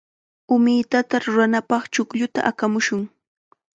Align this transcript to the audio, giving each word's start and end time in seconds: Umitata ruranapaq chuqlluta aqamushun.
Umitata 0.55 1.15
ruranapaq 1.23 1.83
chuqlluta 1.93 2.39
aqamushun. 2.49 3.01